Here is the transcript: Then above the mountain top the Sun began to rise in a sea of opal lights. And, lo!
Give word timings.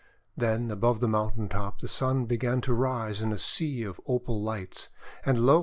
Then 0.35 0.71
above 0.71 0.99
the 0.99 1.07
mountain 1.07 1.47
top 1.47 1.77
the 1.79 1.87
Sun 1.87 2.25
began 2.25 2.59
to 2.61 2.73
rise 2.73 3.21
in 3.21 3.31
a 3.31 3.37
sea 3.37 3.83
of 3.83 4.01
opal 4.07 4.41
lights. 4.41 4.89
And, 5.23 5.37
lo! 5.37 5.59